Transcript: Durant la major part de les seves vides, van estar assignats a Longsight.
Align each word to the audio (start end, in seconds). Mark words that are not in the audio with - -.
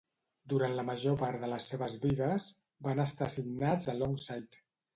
Durant 0.53 0.71
la 0.79 0.85
major 0.87 1.17
part 1.19 1.43
de 1.43 1.49
les 1.51 1.67
seves 1.73 1.99
vides, 2.07 2.49
van 2.89 3.05
estar 3.07 3.29
assignats 3.31 3.95
a 3.95 3.99
Longsight. 4.03 4.63